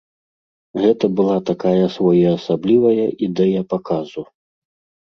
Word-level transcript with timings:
Гэта 0.85 1.05
была 1.19 1.35
такая 1.51 1.85
своеасаблівая 1.99 3.05
ідэя 3.31 3.61
паказу. 3.77 4.21